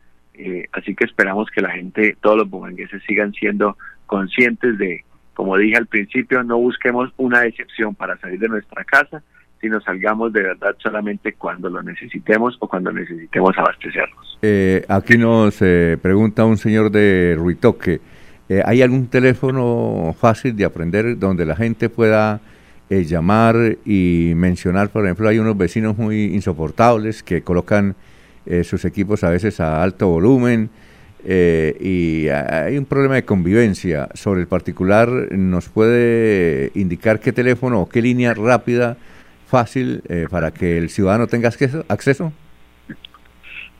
así 0.74 0.96
que 0.96 1.06
esperamos 1.06 1.50
que 1.50 1.62
la 1.62 1.72
gente, 1.72 2.18
todos 2.22 2.38
los 2.38 2.50
bumangueses 2.50 3.02
sigan 3.08 3.34
siendo 3.34 3.78
conscientes 4.06 4.78
de, 4.78 5.06
como 5.34 5.58
dije 5.58 5.78
al 5.78 5.88
principio, 5.88 6.44
no 6.44 6.58
busquemos 6.58 7.12
una 7.18 7.46
excepción 7.46 7.96
para 7.96 8.18
salir 8.18 8.40
de 8.40 8.50
nuestra 8.50 8.84
casa, 8.84 9.24
nos 9.70 9.84
salgamos 9.84 10.34
de 10.34 10.42
verdad 10.42 10.76
solamente 10.78 11.34
cuando 11.34 11.70
lo 11.70 11.82
necesitemos 11.82 12.58
o 12.60 12.68
cuando 12.68 12.92
necesitemos 12.92 13.58
abastecernos. 13.58 14.38
Eh, 14.42 14.84
aquí 14.88 15.18
nos 15.18 15.62
eh, 15.62 15.98
pregunta 16.02 16.46
un 16.46 16.58
señor 16.58 16.92
de 16.92 17.36
Ruitoque, 17.38 18.02
eh, 18.50 18.62
¿hay 18.66 18.82
algún 18.82 19.08
teléfono 19.08 20.14
fácil 20.20 20.56
de 20.56 20.66
aprender 20.66 21.18
donde 21.18 21.46
la 21.46 21.56
gente 21.56 21.90
pueda 21.90 22.42
llamar 22.90 23.56
y 23.86 24.34
mencionar, 24.36 24.90
por 24.90 25.04
ejemplo, 25.04 25.28
hay 25.28 25.40
unos 25.40 25.58
vecinos 25.58 25.98
muy 25.98 26.26
insoportables 26.26 27.24
que 27.24 27.42
colocan 27.42 27.96
sus 28.64 28.86
equipos 28.86 29.24
a 29.24 29.32
veces 29.32 29.60
a 29.60 29.82
alto 29.82 30.10
volumen 30.10 30.70
y 31.26 32.28
hay 32.28 32.78
un 32.78 32.86
problema 32.86 33.16
de 33.16 33.26
convivencia. 33.26 34.10
Sobre 34.14 34.42
el 34.42 34.48
particular, 34.48 35.10
¿nos 35.32 35.70
puede 35.70 36.72
indicar 36.76 37.20
qué 37.20 37.32
teléfono 37.32 37.82
o 37.82 37.90
qué 37.90 38.00
línea 38.00 38.36
rápida 38.36 38.98
fácil 39.54 40.02
eh, 40.10 40.26
para 40.32 40.52
que 40.52 40.80
el 40.80 40.90
ciudadano 40.90 41.28
tenga 41.28 41.48
acceso? 41.48 42.34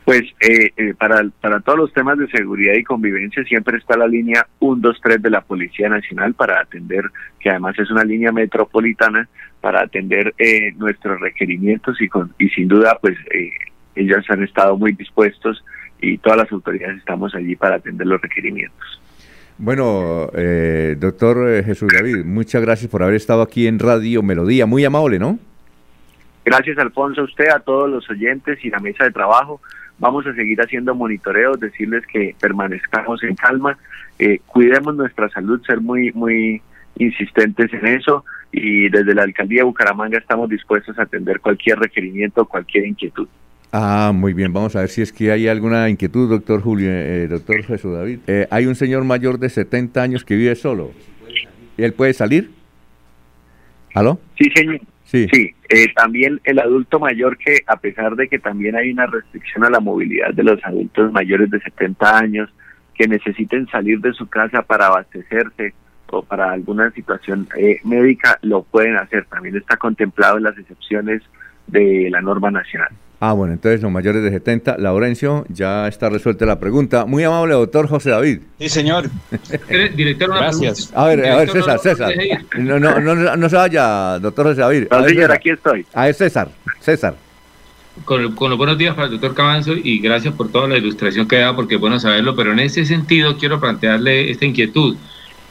Pues 0.06 0.24
eh, 0.42 0.72
eh, 0.76 0.94
para, 0.98 1.24
para 1.40 1.62
todos 1.62 1.80
los 1.80 1.94
temas 1.94 2.18
de 2.18 2.28
seguridad 2.28 2.74
y 2.74 2.84
convivencia 2.84 3.44
siempre 3.46 3.78
está 3.78 3.96
la 3.96 4.08
línea 4.08 4.46
123 4.60 5.22
de 5.22 5.30
la 5.30 5.42
Policía 5.42 5.88
Nacional 5.88 6.34
para 6.34 6.60
atender, 6.60 7.06
que 7.40 7.50
además 7.50 7.80
es 7.80 7.90
una 7.90 8.04
línea 8.04 8.32
metropolitana, 8.32 9.30
para 9.62 9.82
atender 9.82 10.34
eh, 10.38 10.74
nuestros 10.76 11.22
requerimientos 11.22 12.02
y, 12.02 12.10
con, 12.10 12.34
y 12.38 12.50
sin 12.50 12.68
duda 12.68 12.98
pues 13.02 13.18
ellos 13.96 14.26
han 14.28 14.44
estado 14.44 14.78
muy 14.78 14.92
dispuestos 14.92 15.64
y 16.02 16.18
todas 16.18 16.40
las 16.40 16.52
autoridades 16.52 16.98
estamos 16.98 17.34
allí 17.34 17.56
para 17.56 17.78
atender 17.78 18.06
los 18.06 18.22
requerimientos. 18.22 19.02
Bueno, 19.58 20.30
doctor 20.98 21.64
Jesús 21.64 21.90
David, 21.94 22.26
muchas 22.26 22.62
gracias 22.62 22.92
por 22.92 23.04
haber 23.04 23.16
estado 23.16 23.42
aquí 23.42 23.68
en 23.68 23.80
Radio 23.80 24.22
Melodía, 24.22 24.66
muy 24.66 24.84
amable, 24.84 25.18
¿no? 25.18 25.40
Gracias, 26.46 26.78
Alfonso, 26.78 27.22
a 27.22 27.26
usted, 27.26 27.48
a 27.50 27.60
todos 27.60 27.90
los 27.90 28.10
oyentes 28.10 28.64
y 28.64 28.70
la 28.70 28.80
mesa 28.80 29.06
de 29.06 29.12
trabajo. 29.12 29.62
Vamos 30.00 30.26
a 30.28 30.34
seguir 30.34 30.60
haciendo 30.62 30.96
monitoreos, 30.96 31.60
decirles 31.60 32.06
que 32.08 32.36
permanezcamos 32.40 33.24
en 33.24 33.36
calma, 33.36 33.78
eh, 34.20 34.40
cuidemos 34.46 34.96
nuestra 34.96 35.30
salud, 35.30 35.62
ser 35.66 35.82
muy, 35.82 36.12
muy 36.12 36.62
insistentes 36.98 37.74
en 37.74 37.88
eso 37.88 38.26
y 38.52 38.90
desde 38.90 39.16
la 39.16 39.24
alcaldía 39.24 39.62
de 39.62 39.66
Bucaramanga 39.66 40.18
estamos 40.18 40.50
dispuestos 40.50 40.98
a 41.00 41.04
atender 41.04 41.40
cualquier 41.40 41.80
requerimiento, 41.80 42.46
cualquier 42.46 42.86
inquietud. 42.86 43.28
Ah, 43.72 44.12
muy 44.14 44.34
bien. 44.34 44.54
Vamos 44.54 44.76
a 44.76 44.82
ver 44.82 44.90
si 44.90 45.02
es 45.02 45.12
que 45.12 45.32
hay 45.32 45.48
alguna 45.48 45.90
inquietud, 45.90 46.30
doctor 46.30 46.62
Julio, 46.62 46.90
eh, 46.92 47.28
doctor 47.28 47.64
Jesús 47.64 47.92
David. 47.92 48.20
Eh, 48.28 48.48
hay 48.52 48.68
un 48.68 48.76
señor 48.76 49.04
mayor 49.04 49.40
de 49.40 49.50
70 49.50 50.00
años 50.00 50.24
que 50.24 50.36
vive 50.36 50.54
solo. 50.56 50.92
¿Y 51.76 51.84
él 51.84 51.94
puede 51.94 52.14
salir? 52.14 52.52
¿Aló? 53.96 54.20
Sí, 54.38 54.48
señor. 54.56 54.80
Sí, 55.14 55.54
eh, 55.70 55.94
también 55.96 56.42
el 56.44 56.58
adulto 56.58 57.00
mayor 57.00 57.38
que 57.38 57.60
a 57.68 57.76
pesar 57.76 58.16
de 58.16 58.28
que 58.28 58.40
también 58.40 58.76
hay 58.76 58.92
una 58.92 59.06
restricción 59.06 59.64
a 59.64 59.70
la 59.70 59.80
movilidad 59.80 60.34
de 60.34 60.42
los 60.42 60.60
adultos 60.66 61.12
mayores 61.12 61.52
de 61.52 61.60
70 61.60 62.18
años 62.18 62.50
que 62.96 63.08
necesiten 63.08 63.68
salir 63.68 64.00
de 64.00 64.14
su 64.14 64.28
casa 64.28 64.64
para 64.64 64.88
abastecerse 64.88 65.76
o 66.10 66.24
para 66.24 66.52
alguna 66.52 66.90
situación 66.92 67.48
eh, 67.56 67.80
médica, 67.84 68.40
lo 68.42 68.64
pueden 68.64 68.98
hacer. 68.98 69.26
También 69.26 69.56
está 69.56 69.78
contemplado 69.78 70.38
en 70.38 70.44
las 70.44 70.58
excepciones 70.58 71.22
de 71.68 72.10
la 72.10 72.22
norma 72.22 72.50
nacional. 72.50 72.90
Ah, 73.20 73.32
bueno, 73.32 73.54
entonces 73.54 73.82
los 73.82 73.90
mayores 73.90 74.22
de 74.22 74.32
70, 74.32 74.78
Laurencio, 74.80 75.46
ya 75.48 75.88
está 75.88 76.10
resuelta 76.10 76.46
la 76.46 76.60
pregunta. 76.60 77.06
Muy 77.06 77.24
amable, 77.24 77.54
doctor 77.54 77.88
José 77.88 78.10
David. 78.10 78.40
Sí, 78.60 78.68
señor. 78.68 79.10
Director, 79.96 80.30
Gracias. 80.30 80.92
A 80.94 81.06
ver, 81.06 81.26
a 81.26 81.38
ver, 81.38 81.50
César, 81.50 81.80
César. 81.80 82.14
No, 82.58 82.80
no, 82.80 83.00
no, 83.00 83.16
no 83.16 83.50
se 83.50 83.56
vaya, 83.56 84.20
doctor 84.20 84.48
José 84.48 84.62
David. 84.62 84.88
No, 84.92 85.08
señor, 85.08 85.32
aquí 85.32 85.52
estoy. 85.52 85.86
A 85.94 86.06
ver, 86.06 86.16
César, 86.16 86.50
César. 86.82 87.16
Con, 88.04 88.36
con, 88.36 88.50
los 88.50 88.58
buenos 88.58 88.78
días 88.78 88.94
para 88.94 89.06
el 89.06 89.14
doctor 89.14 89.36
Cabanzo 89.36 89.74
y 89.74 90.00
gracias 90.00 90.34
por 90.34 90.52
toda 90.52 90.68
la 90.68 90.78
ilustración 90.78 91.26
que 91.26 91.38
da, 91.38 91.56
porque 91.56 91.76
es 91.76 91.80
bueno 91.80 92.00
saberlo, 92.00 92.36
pero 92.36 92.52
en 92.52 92.60
ese 92.60 92.84
sentido 92.84 93.38
quiero 93.38 93.60
plantearle 93.60 94.32
esta 94.32 94.46
inquietud. 94.46 94.98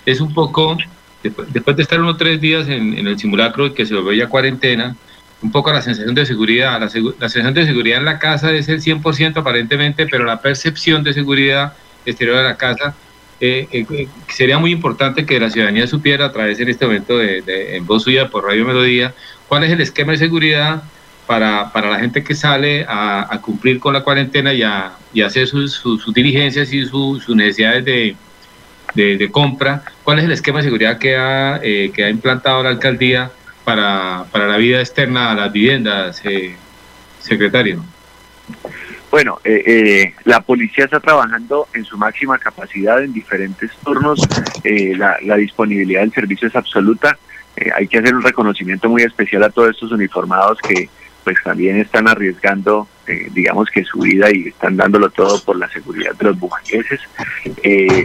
Es 0.05 0.21
un 0.21 0.35
poco, 0.35 0.77
después, 1.23 1.77
de 1.77 1.83
estar 1.83 2.01
unos 2.01 2.19
tres 2.19 2.39
días 2.39 2.69
en, 2.69 2.99
en 2.99 3.07
el 3.07 3.19
simulacro 3.19 3.67
y 3.67 3.73
que 3.73 3.87
se 3.87 3.95
lo 3.95 4.05
veía 4.05 4.29
cuarentena, 4.29 4.95
un 5.43 5.51
poco 5.51 5.73
la 5.73 5.83
sensación 5.83 6.15
de 6.15 6.25
seguridad. 6.25 6.81
La, 6.81 6.89
sensación 6.89 7.53
de 7.53 7.67
seguridad 7.67 7.99
en 7.99 8.05
la 8.05 8.19
casa 8.19 8.53
es 8.53 8.69
el 8.69 8.81
100% 8.81 9.37
aparentemente, 9.37 10.07
pero 10.07 10.25
la 10.25 10.41
percepción 10.41 11.03
de 11.03 11.13
seguridad 11.13 11.75
exterior 12.07 12.37
de 12.37 12.45
la 12.45 12.57
casa 12.57 12.95
eh, 13.41 13.67
eh, 13.73 13.87
eh, 13.91 14.09
sería 14.29 14.59
muy 14.59 14.71
importante 14.71 15.27
que 15.27 15.41
la 15.41 15.51
ciudadanía 15.51 15.87
supiera 15.87 16.27
a 16.27 16.33
través 16.33 16.61
en 16.61 16.69
este 16.69 16.87
momento 16.87 17.19
de, 17.19 17.77
en 17.77 17.85
voz 17.85 18.05
suya 18.05 18.29
por 18.29 18.45
Radio 18.45 18.65
Melodía 18.65 19.15
cuál 19.49 19.65
es 19.65 19.73
el 19.73 19.81
esquema 19.81 20.13
de 20.13 20.19
seguridad 20.19 20.85
para, 21.27 21.73
para 21.73 21.91
la 21.91 21.99
gente 21.99 22.23
que 22.23 22.37
sale 22.37 22.87
a, 22.89 23.37
cumplir 23.43 23.81
con 23.81 23.95
la 23.95 24.03
cuarentena 24.03 24.53
y 24.53 24.63
a, 24.63 24.93
y 25.13 25.23
hacer 25.23 25.49
sus, 25.49 25.73
sus, 25.73 26.15
diligencias 26.15 26.73
y 26.73 26.85
sus 26.87 27.29
necesidades 27.31 27.85
de, 27.85 28.17
de, 28.95 29.31
compra. 29.31 29.83
¿Cuál 30.05 30.21
es 30.21 30.25
el 30.25 30.33
esquema 30.33 30.59
de 30.59 30.65
seguridad 30.65 30.99
que 30.99 31.17
ha, 31.17 31.61
que 31.61 32.05
ha 32.05 32.11
implantado 32.11 32.63
la 32.63 32.71
alcaldía? 32.71 33.31
Para, 33.65 34.25
para 34.31 34.47
la 34.47 34.57
vida 34.57 34.81
externa 34.81 35.31
a 35.31 35.35
las 35.35 35.53
viviendas, 35.53 36.21
eh, 36.25 36.55
secretario? 37.21 37.83
Bueno, 39.13 39.39
eh, 39.45 39.63
eh, 39.67 40.15
la 40.25 40.41
policía 40.41 40.87
está 40.87 40.99
trabajando 40.99 41.69
en 41.75 41.85
su 41.85 41.99
máxima 41.99 42.39
capacidad 42.39 43.05
en 43.05 43.13
diferentes 43.13 43.71
turnos. 43.85 44.27
Eh, 44.65 44.95
la, 44.97 45.19
la, 45.23 45.37
disponibilidad 45.37 46.01
del 46.01 46.13
servicio 46.13 46.49
es 46.49 46.57
absoluta. 46.57 47.19
hay 47.77 47.89
que 47.89 47.99
hacer 47.99 48.15
un 48.15 48.23
reconocimiento 48.23 48.89
muy 48.89 49.03
especial 49.03 49.43
a 49.43 49.51
todos 49.51 49.71
estos 49.71 49.93
uniformados 49.93 50.57
que 50.67 50.89
pues 51.25 51.37
también 51.45 51.77
están 51.77 52.09
arriesgando, 52.09 52.89
digamos 53.33 53.69
que 53.71 53.85
su 53.85 54.01
vida 54.01 54.29
y 54.33 54.49
están 54.49 54.77
dándolo 54.77 55.11
todo 55.11 55.41
por 55.45 55.57
la 55.57 55.69
seguridad 55.69 56.15
de 56.15 56.25
los 56.25 56.39
bumangueses. 56.39 57.01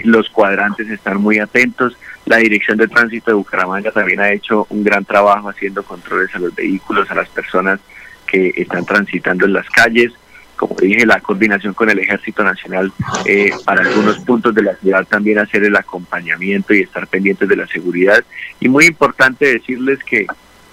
los 0.04 0.30
cuadrantes 0.30 0.90
están 0.90 1.22
muy 1.22 1.40
atentos. 1.40 1.98
La 2.27 2.38
Dirección 2.38 2.77
de 2.77 2.89
Tránsito 2.89 3.31
de 3.31 3.36
Bucaramanga 3.36 3.89
también 3.91 4.19
ha 4.19 4.31
hecho 4.31 4.67
un 4.69 4.84
gran 4.84 5.05
trabajo 5.05 5.50
haciendo 5.50 5.81
controles 5.81 6.34
a 6.36 6.39
los 6.39 6.53
vehículos, 6.53 7.10
a 7.10 7.15
las 7.15 7.29
personas 7.29 7.79
que 8.25 8.51
están 8.57 8.86
transitando 8.86 9.46
en 9.46 9.53
las 9.53 9.69
calles. 9.69 10.12
Como 10.57 10.75
dije, 10.75 11.05
la 11.05 11.22
coordinación 11.22 11.74
con 11.74 11.89
el 11.89 12.00
Ejército 12.00 12.43
Nacional 12.43 12.91
eh, 13.25 13.51
para 13.63 13.81
algunos 13.81 14.19
puntos 14.19 14.53
de 14.53 14.63
la 14.63 14.75
ciudad 14.75 15.07
también 15.07 15.39
hacer 15.39 15.63
el 15.63 15.75
acompañamiento 15.77 16.74
y 16.74 16.81
estar 16.81 17.07
pendientes 17.07 17.48
de 17.48 17.55
la 17.55 17.67
seguridad. 17.67 18.22
Y 18.60 18.67
muy 18.67 18.88
importante 18.88 19.46
decirles 19.46 20.03
que 20.03 20.27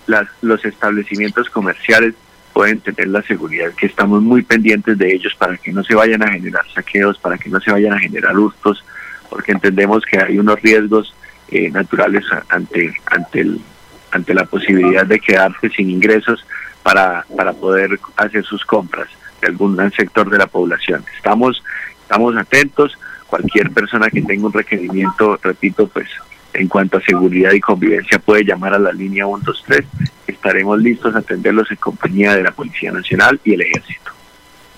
las, 0.08 0.26
los 0.42 0.64
establecimientos 0.64 1.49
comerciales 1.50 2.14
pueden 2.52 2.80
tener 2.80 3.06
la 3.08 3.23
seguridad, 3.23 3.70
que 3.75 3.87
estamos 3.87 4.23
muy 4.23 4.42
pendientes 4.42 4.99
de 4.99 5.14
ellos 5.14 5.37
para 5.37 5.56
que 5.56 5.73
no 5.73 5.84
se 5.84 5.94
vayan 5.94 6.23
a 6.25 6.32
generar 6.32 6.64
saqueos, 6.75 7.16
para 7.18 7.38
que 7.38 7.49
no 7.49 7.61
se 7.61 7.70
vayan 7.70 7.92
a 7.92 8.00
generar 8.00 8.37
hurtos, 8.37 8.84
porque 9.30 9.52
entendemos 9.52 10.04
que 10.04 10.18
hay 10.18 10.38
unos 10.38 10.61
riesgos 10.61 11.14
eh, 11.54 11.70
naturales 11.70 12.25
ante 12.49 12.92
ante 13.06 13.40
el, 13.42 13.61
ante 14.11 14.34
la 14.34 14.44
posibilidad 14.44 15.06
de 15.06 15.20
quedarse 15.20 15.68
sin 15.70 15.88
ingresos 15.88 16.44
para, 16.82 17.25
para 17.37 17.52
poder 17.52 18.00
hacer 18.16 18.44
sus 18.44 18.64
compras 18.64 19.08
de 19.40 19.46
algún 19.46 19.76
sector 19.92 20.28
de 20.28 20.38
la 20.38 20.49
población. 20.49 21.04
Estamos 21.16 21.62
estamos 22.02 22.37
atentos, 22.37 22.99
cualquier 23.28 23.70
persona 23.70 24.11
que 24.11 24.23
tenga 24.23 24.46
un 24.46 24.52
requerimiento, 24.52 25.38
repito, 25.40 25.87
pues 25.87 26.08
en 26.52 26.66
cuanto 26.66 26.99
a 26.99 27.02
seguridad 27.02 27.52
y 27.52 27.61
convivencia 27.61 28.18
puede 28.18 28.44
llamar 28.44 28.75
a 28.75 28.78
la 28.80 28.90
línea 28.90 29.25
123, 29.25 29.87
estaremos 30.26 30.76
listos 30.80 31.14
a 31.14 31.20
atenderlos 31.20 31.70
en 31.70 31.76
compañía 31.76 32.34
de 32.34 32.42
la 32.42 32.50
Policía 32.50 32.90
Nacional 32.90 33.40
y 33.44 33.54
el 33.54 33.61
Ejército 33.62 34.11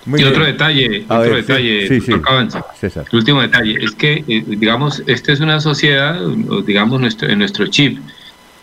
y 0.06 0.22
otro 0.22 0.44
detalle, 0.44 1.04
otro 1.08 1.34
detalle, 1.34 1.86
el 1.86 3.16
último 3.16 3.42
detalle, 3.42 3.76
es 3.82 3.92
que, 3.92 4.24
eh, 4.28 4.44
digamos, 4.46 5.02
esta 5.06 5.32
es 5.32 5.40
una 5.40 5.60
sociedad, 5.60 6.20
digamos, 6.64 7.00
nuestro, 7.00 7.28
en 7.28 7.38
nuestro 7.38 7.66
chip, 7.66 7.98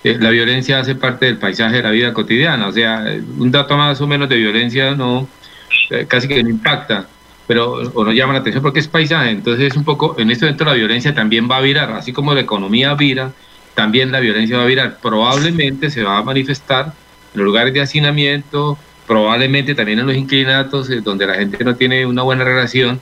eh, 0.03 0.17
la 0.19 0.29
violencia 0.29 0.79
hace 0.79 0.95
parte 0.95 1.25
del 1.25 1.37
paisaje 1.37 1.77
de 1.77 1.83
la 1.83 1.91
vida 1.91 2.13
cotidiana, 2.13 2.67
o 2.67 2.71
sea, 2.71 3.05
un 3.37 3.51
dato 3.51 3.77
más 3.77 3.99
o 4.01 4.07
menos 4.07 4.29
de 4.29 4.37
violencia 4.37 4.95
no, 4.95 5.27
eh, 5.89 6.05
casi 6.07 6.27
que 6.27 6.43
no 6.43 6.49
impacta, 6.49 7.07
pero 7.47 7.73
o 7.93 8.03
no 8.03 8.11
llama 8.11 8.33
la 8.33 8.39
atención 8.39 8.61
porque 8.61 8.79
es 8.79 8.87
paisaje, 8.87 9.31
entonces 9.31 9.71
es 9.71 9.77
un 9.77 9.83
poco, 9.83 10.15
en 10.17 10.31
este 10.31 10.45
momento 10.45 10.65
la 10.65 10.73
violencia 10.73 11.13
también 11.13 11.49
va 11.49 11.57
a 11.57 11.61
virar, 11.61 11.91
así 11.91 12.11
como 12.13 12.33
la 12.33 12.41
economía 12.41 12.93
vira, 12.95 13.31
también 13.75 14.11
la 14.11 14.19
violencia 14.19 14.57
va 14.57 14.63
a 14.63 14.67
virar, 14.67 14.97
probablemente 15.01 15.89
se 15.89 16.03
va 16.03 16.17
a 16.17 16.23
manifestar 16.23 16.93
en 17.33 17.39
los 17.39 17.45
lugares 17.45 17.73
de 17.73 17.81
hacinamiento, 17.81 18.77
probablemente 19.07 19.75
también 19.75 19.99
en 19.99 20.07
los 20.07 20.15
inclinatos, 20.15 20.89
eh, 20.89 21.01
donde 21.01 21.25
la 21.25 21.35
gente 21.35 21.63
no 21.63 21.75
tiene 21.75 22.05
una 22.05 22.23
buena 22.23 22.43
relación, 22.43 22.99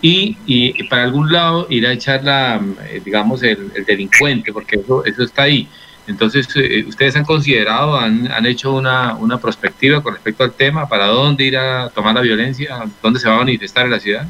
y, 0.00 0.36
y 0.46 0.84
para 0.84 1.02
algún 1.04 1.32
lado 1.32 1.66
ir 1.70 1.86
a 1.86 1.92
echar 1.92 2.22
la, 2.22 2.60
eh, 2.88 3.02
digamos, 3.04 3.42
el, 3.42 3.72
delincuente, 3.84 4.52
porque 4.52 4.76
eso, 4.76 5.04
eso 5.04 5.24
está 5.24 5.42
ahí. 5.42 5.68
Entonces, 6.06 6.48
eh, 6.54 6.84
¿ustedes 6.86 7.16
han 7.16 7.24
considerado, 7.24 7.98
han, 7.98 8.30
han 8.30 8.46
hecho 8.46 8.72
una, 8.72 9.14
una 9.14 9.38
perspectiva 9.38 10.02
con 10.02 10.14
respecto 10.14 10.44
al 10.44 10.52
tema? 10.52 10.88
¿Para 10.88 11.06
dónde 11.06 11.44
ir 11.44 11.56
a 11.56 11.90
tomar 11.90 12.14
la 12.14 12.20
violencia? 12.20 12.84
¿Dónde 13.02 13.18
se 13.18 13.28
va 13.28 13.34
a 13.34 13.38
manifestar 13.38 13.86
en 13.86 13.90
la 13.90 14.00
ciudad? 14.00 14.26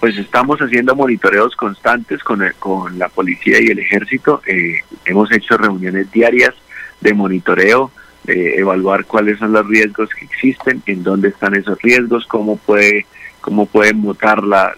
Pues 0.00 0.16
estamos 0.16 0.58
haciendo 0.60 0.94
monitoreos 0.96 1.54
constantes 1.56 2.22
con, 2.24 2.42
con 2.58 2.98
la 2.98 3.08
policía 3.08 3.60
y 3.60 3.66
el 3.66 3.78
ejército. 3.80 4.40
hemos 5.04 5.30
hecho 5.32 5.56
reuniones 5.56 6.10
diarias 6.10 6.54
de 7.00 7.12
monitoreo 7.12 7.90
evaluar 8.26 9.04
cuáles 9.04 9.38
son 9.38 9.52
los 9.52 9.66
riesgos 9.66 10.08
que 10.10 10.24
existen, 10.24 10.82
en 10.86 11.02
dónde 11.02 11.28
están 11.28 11.54
esos 11.54 11.80
riesgos, 11.82 12.26
cómo 12.26 12.56
puede 12.56 13.06
cómo 13.40 13.66
puede 13.66 13.92
mutar 13.92 14.42
la, 14.44 14.72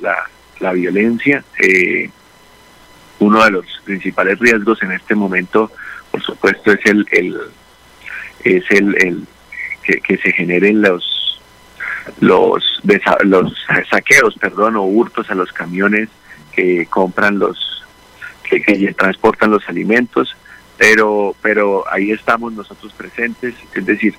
la, 0.60 0.72
violencia. 0.72 1.44
Eh, 1.60 2.10
uno 3.18 3.44
de 3.44 3.50
los 3.50 3.66
principales 3.84 4.38
riesgos 4.38 4.82
en 4.82 4.92
este 4.92 5.14
momento, 5.14 5.70
por 6.10 6.22
supuesto, 6.22 6.72
es 6.72 6.80
el, 6.86 7.06
el 7.12 7.38
es 8.42 8.64
el, 8.70 8.96
el 9.04 9.26
que, 10.02 10.16
se 10.16 10.32
generen 10.32 10.80
los 10.80 11.40
los 12.20 12.80
los 13.24 13.54
saqueos, 13.90 14.34
perdón, 14.40 14.76
o 14.76 14.84
hurtos 14.84 15.30
a 15.30 15.34
los 15.34 15.52
camiones 15.52 16.08
que 16.52 16.86
compran 16.86 17.38
los 17.38 17.84
que, 18.48 18.62
que 18.62 18.94
transportan 18.94 19.50
los 19.50 19.68
alimentos 19.68 20.34
pero 20.76 21.35
pero 21.40 21.85
ahí 21.90 22.11
estamos 22.11 22.52
nosotros 22.52 22.93
presentes, 22.93 23.54
es 23.75 23.87
decir, 23.87 24.14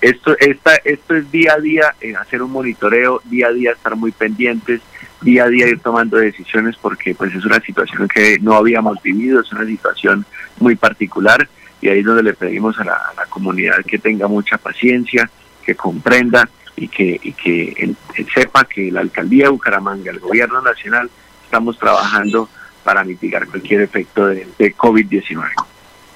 esto 0.00 0.36
esta 0.38 0.76
esto 0.84 1.14
es 1.14 1.30
día 1.30 1.54
a 1.54 1.60
día 1.60 1.94
en 2.00 2.16
hacer 2.16 2.42
un 2.42 2.50
monitoreo, 2.50 3.20
día 3.24 3.48
a 3.48 3.52
día 3.52 3.72
estar 3.72 3.96
muy 3.96 4.12
pendientes, 4.12 4.80
día 5.20 5.44
a 5.44 5.48
día 5.48 5.68
ir 5.68 5.80
tomando 5.80 6.16
decisiones 6.16 6.76
porque 6.76 7.14
pues 7.14 7.34
es 7.34 7.44
una 7.44 7.60
situación 7.60 8.08
que 8.08 8.38
no 8.40 8.54
habíamos 8.54 9.00
vivido, 9.02 9.40
es 9.40 9.52
una 9.52 9.64
situación 9.64 10.24
muy 10.58 10.74
particular 10.76 11.48
y 11.80 11.88
ahí 11.88 12.00
es 12.00 12.04
donde 12.04 12.22
le 12.22 12.34
pedimos 12.34 12.78
a 12.78 12.84
la, 12.84 13.00
comunidad 13.28 13.84
que 13.86 13.98
tenga 13.98 14.26
mucha 14.26 14.58
paciencia, 14.58 15.30
que 15.64 15.76
comprenda 15.76 16.48
y 16.76 16.88
que, 16.88 17.18
que 17.18 17.94
sepa 18.34 18.64
que 18.64 18.90
la 18.90 19.00
alcaldía 19.00 19.44
de 19.44 19.50
Bucaramanga, 19.50 20.10
el 20.10 20.18
gobierno 20.18 20.60
nacional, 20.60 21.08
estamos 21.44 21.78
trabajando 21.78 22.48
para 22.90 23.04
mitigar 23.04 23.46
cualquier 23.46 23.82
efecto 23.82 24.26
de, 24.26 24.48
COVID-19. 24.58 25.44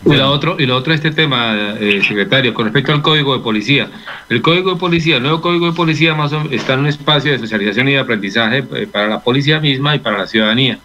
Y 0.07 0.15
lo 0.17 0.29
otro, 0.29 0.57
y 0.59 0.67
lo 0.67 0.75
otro 0.75 0.93
este 0.93 1.13
tema, 1.13 1.77
eh, 1.79 2.03
secretario, 2.03 2.53
con 2.53 2.65
respecto 2.65 2.91
al 2.91 3.01
código 3.01 3.37
de 3.37 3.45
policía. 3.45 3.89
El 4.29 4.43
código 4.43 4.73
de 4.73 4.81
policía, 4.81 5.19
el 5.19 5.23
nuevo 5.23 5.41
código 5.41 5.67
de 5.67 5.73
policía 5.73 6.17
más 6.17 6.33
está 6.51 6.75
en 6.75 6.81
un 6.81 6.87
espacio 6.89 7.31
de 7.31 7.39
socialización 7.39 7.91
y 7.91 7.93
de 7.93 8.01
aprendizaje 8.01 8.65
eh, 8.75 8.89
para 8.91 9.07
la 9.07 9.21
policía 9.21 9.61
misma 9.61 9.95
y 9.95 10.01
para 10.01 10.19
la 10.19 10.27
ciudadanía. 10.27 10.81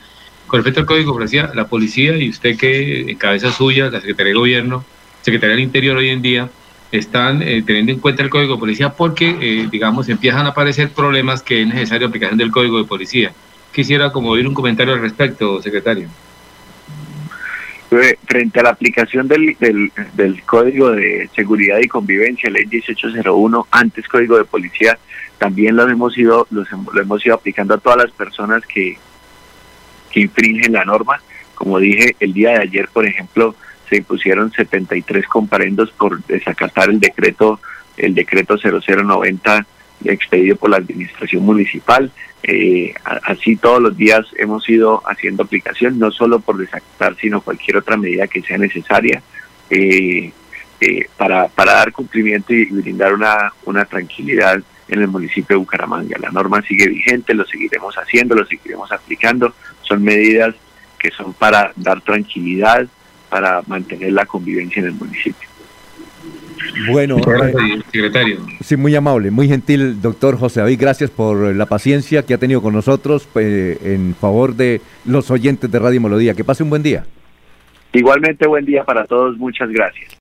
Con 0.46 0.60
respecto 0.60 0.82
al 0.82 0.86
código 0.86 1.12
de 1.12 1.18
policía, 1.18 1.52
la 1.56 1.68
policía 1.68 2.16
y 2.16 2.30
usted 2.30 2.56
que 2.56 3.10
en 3.10 3.18
cabeza 3.18 3.52
suya, 3.52 3.90
la 3.90 4.00
Secretaría 4.00 4.34
de 4.34 4.40
Gobierno, 4.40 4.86
Secretaría 5.24 5.56
del 5.56 5.64
Interior 5.64 5.98
hoy 5.98 6.10
en 6.10 6.22
día, 6.22 6.50
están 6.92 7.42
eh, 7.42 7.64
teniendo 7.66 7.94
en 7.94 8.00
cuenta 8.00 8.22
el 8.22 8.30
código 8.30 8.54
de 8.54 8.60
policía 8.60 8.92
porque, 8.92 9.68
digamos, 9.72 10.08
empiezan 10.08 10.46
a 10.46 10.50
aparecer 10.50 10.92
problemas 10.92 11.42
que 11.42 11.64
es 11.64 11.68
necesario 11.68 12.06
aplicación 12.06 12.38
del 12.38 12.52
código 12.52 12.78
de 12.78 12.84
policía 12.84 13.34
quisiera 13.72 14.12
como 14.12 14.30
oír 14.30 14.48
un 14.48 14.54
comentario 14.54 14.94
al 14.94 15.02
respecto, 15.02 15.62
secretario. 15.62 16.08
Eh, 17.92 18.18
frente 18.28 18.60
a 18.60 18.64
la 18.64 18.70
aplicación 18.70 19.28
del, 19.28 19.58
del, 19.60 20.44
Código 20.44 20.92
de 20.92 21.28
Seguridad 21.36 21.80
y 21.82 21.88
Convivencia, 21.88 22.50
ley 22.50 22.68
1801, 22.68 23.68
antes 23.72 24.08
Código 24.08 24.38
de 24.38 24.46
Policía, 24.46 25.00
también 25.40 25.76
lo 25.76 25.90
hemos 25.90 26.16
ido, 26.16 26.46
los, 26.52 26.68
lo 26.72 27.02
hemos 27.02 27.26
ido 27.26 27.36
aplicando 27.36 27.74
a 27.74 27.80
todas 27.80 27.98
las 27.98 28.12
personas 28.12 28.64
que, 28.68 28.98
que 30.12 30.20
infringen 30.20 30.74
la 30.74 30.86
norma. 30.86 31.20
Como 31.56 31.80
dije, 31.80 32.16
el 32.20 32.34
día 32.34 32.52
de 32.52 32.64
ayer, 32.64 32.90
por 32.94 33.08
ejemplo, 33.08 33.56
se 33.90 33.98
impusieron 33.98 34.52
73 34.52 35.28
comparendos 35.28 35.90
por 35.92 36.24
desacatar 36.26 36.90
el 36.90 37.00
decreto 37.00 37.60
el 38.00 38.16
decreto 38.16 38.58
0090 38.58 39.66
expedido 40.06 40.56
por 40.56 40.70
la 40.70 40.78
administración 40.78 41.44
municipal. 41.44 42.12
Eh, 42.44 42.94
así 43.04 43.58
todos 43.58 43.82
los 43.82 43.98
días 43.98 44.26
hemos 44.38 44.68
ido 44.70 45.02
haciendo 45.06 45.44
aplicación, 45.44 46.00
no 46.00 46.12
solo 46.12 46.40
por 46.40 46.58
desactar, 46.58 47.16
sino 47.18 47.42
cualquier 47.42 47.78
otra 47.78 47.98
medida 47.98 48.28
que 48.28 48.42
sea 48.42 48.58
necesaria 48.58 49.22
eh, 49.70 50.32
eh, 50.80 51.10
para, 51.18 51.50
para 51.50 51.74
dar 51.74 51.92
cumplimiento 51.92 52.54
y 52.54 52.66
brindar 52.66 53.14
una, 53.14 53.54
una 53.66 53.86
tranquilidad 53.86 54.62
en 54.88 55.02
el 55.02 55.08
municipio 55.08 55.56
de 55.56 55.60
Bucaramanga. 55.60 56.18
La 56.20 56.32
norma 56.32 56.62
sigue 56.62 56.88
vigente, 56.88 57.34
lo 57.34 57.46
seguiremos 57.46 57.96
haciendo, 57.96 58.36
lo 58.36 58.46
seguiremos 58.46 58.92
aplicando. 58.92 59.54
Son 59.82 60.04
medidas 60.04 60.56
que 60.98 61.12
son 61.12 61.34
para 61.34 61.74
dar 61.76 62.02
tranquilidad, 62.02 62.88
para 63.30 63.62
mantener 63.68 64.14
la 64.14 64.26
convivencia 64.26 64.80
en 64.80 64.88
el 64.88 64.94
municipio. 64.94 65.49
Bueno, 66.92 67.18
eh, 67.18 67.82
secretario. 67.92 68.40
Sí, 68.62 68.78
muy 68.78 68.96
amable, 68.96 69.32
muy 69.32 69.48
gentil, 69.48 70.02
doctor 70.02 70.38
José 70.38 70.62
David. 70.62 70.80
Gracias 70.80 71.10
por 71.10 71.56
la 71.56 71.66
paciencia 71.66 72.24
que 72.24 72.34
ha 72.34 72.38
tenido 72.38 72.62
con 72.62 72.74
nosotros 72.74 73.28
eh, 73.36 73.78
en 73.84 74.16
favor 74.16 74.56
de 74.56 74.82
los 75.06 75.30
oyentes 75.32 75.72
de 75.72 75.80
Radio 75.80 76.02
Melodía. 76.02 76.34
Que 76.34 76.44
pase 76.44 76.64
un 76.64 76.70
buen 76.70 76.84
día. 76.84 77.06
Igualmente, 77.94 78.48
buen 78.48 78.66
día 78.66 78.84
para 78.84 79.06
todos. 79.06 79.38
Muchas 79.38 79.70
gracias. 79.70 80.16